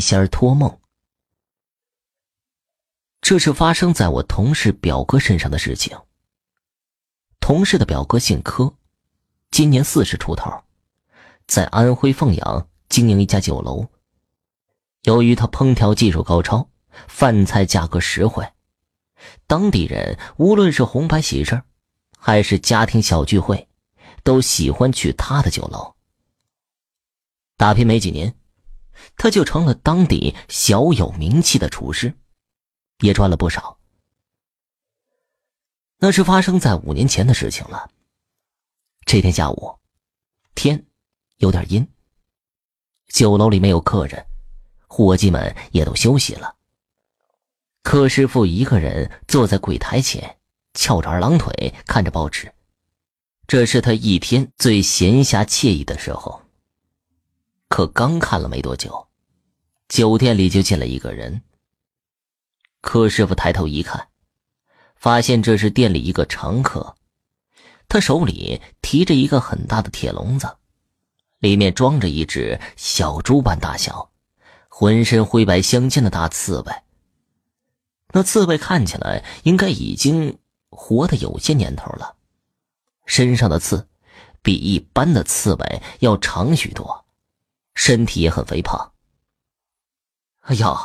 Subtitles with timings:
[0.00, 0.80] 仙儿托梦。
[3.20, 5.98] 这是发生在我同事表哥身上的事情。
[7.40, 8.74] 同事的表哥姓柯，
[9.50, 10.62] 今年四十出头，
[11.46, 13.88] 在安徽凤阳经营一家酒楼。
[15.02, 16.68] 由于他烹调技术高超，
[17.08, 18.48] 饭菜价格实惠，
[19.46, 21.62] 当地人无论是红白喜事
[22.18, 23.68] 还是家庭小聚会，
[24.24, 25.94] 都喜欢去他的酒楼。
[27.56, 28.36] 打拼没几年，
[29.16, 32.14] 他就成了当地小有名气的厨师，
[33.00, 33.78] 也赚了不少。
[35.98, 37.90] 那是发生在五年前的事情了。
[39.04, 39.78] 这天下午，
[40.54, 40.84] 天
[41.36, 41.88] 有点阴，
[43.08, 44.26] 酒楼里没有客人，
[44.86, 46.56] 伙计们也都休息了。
[47.82, 50.38] 柯师傅一个人坐在柜台前，
[50.74, 52.52] 翘着二郎腿看着报纸，
[53.46, 56.42] 这是他一天最闲暇惬意的时候。
[57.76, 59.06] 可刚看了没多久，
[59.86, 61.42] 酒店里就进了一个人。
[62.80, 64.08] 柯师傅抬头一看。
[64.96, 66.96] 发现这是店里一个常客，
[67.86, 70.56] 他手里提着一个很大的铁笼子，
[71.38, 74.10] 里面装着一只小猪般大小、
[74.70, 76.72] 浑身灰白相间的大刺猬。
[78.14, 80.38] 那刺猬看起来应该已经
[80.70, 82.16] 活得有些年头了，
[83.04, 83.86] 身上的刺
[84.40, 87.04] 比一般的刺猬要长许多，
[87.76, 88.92] 身体也很肥胖。
[90.40, 90.76] 哎呦，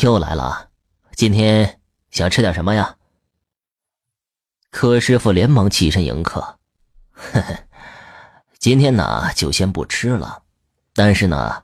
[0.00, 0.70] 又来了，
[1.14, 2.96] 今天想吃点什么呀？
[4.70, 6.40] 柯师傅连忙起身迎客，
[7.12, 7.58] 呵呵，
[8.58, 10.42] 今天呢就先不吃了，
[10.94, 11.62] 但是呢，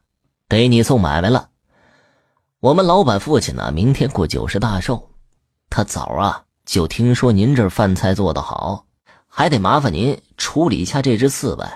[0.49, 1.51] 给你送买卖了。
[2.61, 5.11] 我们老板父亲呢明天过九十大寿，
[5.71, 8.87] 他早啊就听说您这饭菜做得好，
[9.27, 11.67] 还得麻烦您处理一下这只刺猬。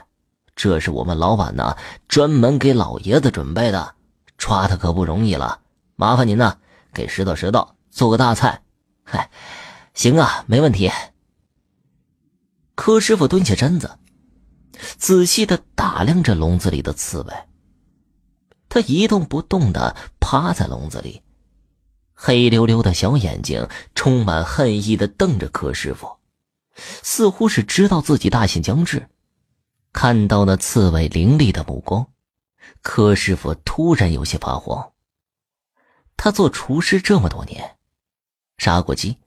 [0.58, 1.76] 这是我们老板呢
[2.08, 3.94] 专门给老爷子准备的，
[4.36, 5.60] 抓他可不容易了，
[5.94, 6.58] 麻烦您呢
[6.92, 8.60] 给拾掇拾掇，做个大菜。
[9.04, 9.30] 嗨，
[9.94, 10.90] 行啊，没问题。
[12.74, 13.98] 柯师傅蹲下身子，
[14.96, 17.32] 仔细的打量着笼子里的刺猬。
[18.68, 21.22] 他一动不动的趴在笼子里，
[22.14, 26.16] 黑溜溜的小眼睛充满恨意的瞪着柯师傅，
[26.74, 29.08] 似乎是知道自己大限将至。
[30.00, 32.06] 看到那刺猬凌厉的目光，
[32.82, 34.92] 柯师傅突然有些发慌。
[36.16, 37.76] 他做厨师这么多年，
[38.58, 39.18] 杀过鸡，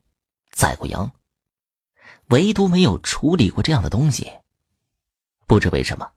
[0.49, 1.11] 宰过羊。
[2.27, 4.31] 唯独没有处理过这样的东西。
[5.45, 6.09] 不知为什么，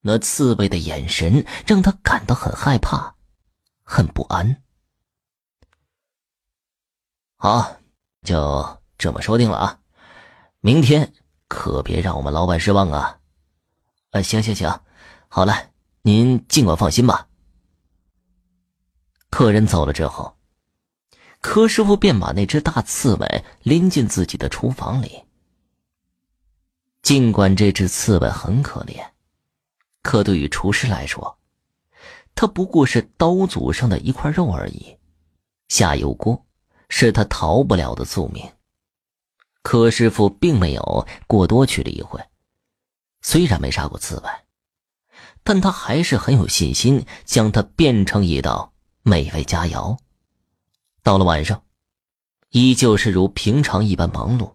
[0.00, 3.14] 那刺猬的眼神让他感到很害怕，
[3.84, 4.64] 很不安。
[7.36, 7.76] 好，
[8.24, 9.78] 就这么说定了啊！
[10.58, 11.14] 明天
[11.46, 13.19] 可别让我们老板失望啊！
[14.10, 14.80] 啊，行行行，
[15.28, 15.70] 好了，
[16.02, 17.28] 您尽管放心吧。
[19.30, 20.36] 客人走了之后。
[21.42, 25.24] 柯师傅便把那只大刺猬拎进自己的厨房里。
[27.00, 29.02] 尽管这只刺猬很可怜，
[30.02, 31.38] 可对于厨师来说，
[32.34, 34.98] 它不过是刀俎上的一块肉而已。
[35.68, 36.44] 下油锅
[36.90, 38.46] 是他逃不了的宿命。
[39.62, 42.22] 柯师傅并没有过多去理会，
[43.22, 44.30] 虽然没杀过刺猬，
[45.42, 48.72] 但他还是很有信心将它变成一道
[49.02, 49.98] 美味佳肴。
[51.02, 51.62] 到了晚上，
[52.50, 54.52] 依旧是如平常一般忙碌。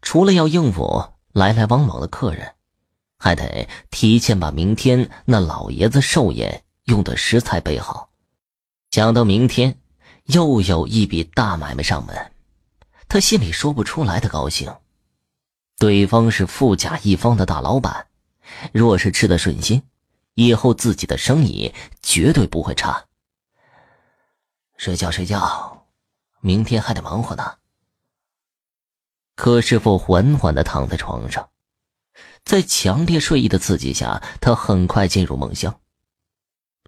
[0.00, 2.54] 除了要应付来来往往的客人，
[3.18, 8.10] 还得提前把明天那老爷子寿宴用的食材备好。
[8.90, 9.80] 想到明天
[10.26, 12.32] 又有一笔大买卖上门，
[13.08, 14.72] 他心里说不出来的高兴。
[15.78, 18.08] 对方是富甲一方的大老板，
[18.72, 19.82] 若是吃得顺心，
[20.34, 21.72] 以后自己的生意
[22.02, 23.06] 绝对不会差。
[24.76, 25.86] 睡觉睡觉，
[26.40, 27.58] 明天还得忙活呢。
[29.36, 31.48] 柯师傅缓缓的躺在床上，
[32.42, 35.80] 在强烈睡意的刺激下，他很快进入梦乡。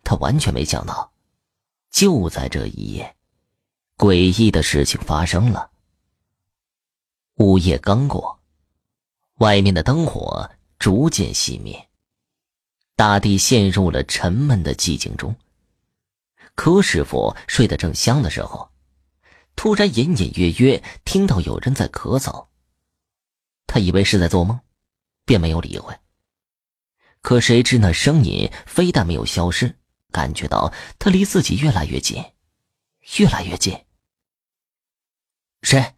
[0.02, 1.12] 他完全没想到，
[1.92, 3.14] 就在这一夜，
[3.96, 5.70] 诡异的事情发生了。
[7.36, 8.39] 午夜刚过，
[9.40, 11.88] 外面的灯火逐渐熄灭，
[12.94, 15.34] 大地陷入了沉闷的寂静中。
[16.54, 18.70] 柯师傅睡得正香的时候，
[19.56, 22.48] 突然隐隐约约听到有人在咳嗽。
[23.66, 24.60] 他以为是在做梦，
[25.24, 25.96] 便没有理会。
[27.22, 29.74] 可谁知那声音非但没有消失，
[30.10, 32.22] 感觉到他离自己越来越近，
[33.16, 33.86] 越来越近。
[35.62, 35.94] 谁？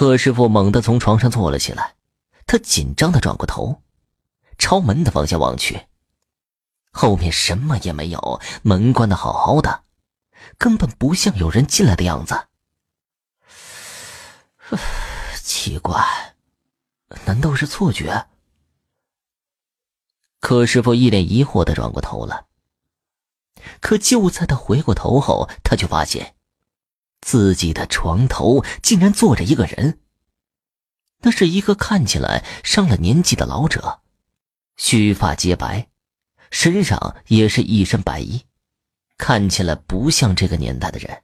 [0.00, 1.94] 柯师傅猛地从床上坐了起来，
[2.46, 3.82] 他紧张的转过头，
[4.56, 5.88] 朝门的方向望去。
[6.90, 9.84] 后面什么也没有，门关的好好的，
[10.56, 12.48] 根本不像有人进来的样子。
[15.42, 16.02] 奇怪，
[17.26, 18.26] 难道是错觉？
[20.40, 22.46] 柯师傅一脸疑惑的转过头了。
[23.82, 26.34] 可就在他回过头后，他却发现，
[27.20, 30.00] 自己的床头竟然坐着一个人。
[31.22, 34.00] 那是一个看起来上了年纪的老者，
[34.76, 35.88] 须发皆白，
[36.50, 38.44] 身上也是一身白衣，
[39.18, 41.22] 看起来不像这个年代的人。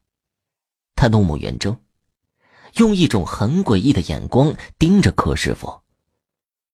[0.94, 1.81] 他怒目圆睁，
[2.75, 5.82] 用一种很诡异的眼光盯着柯师傅。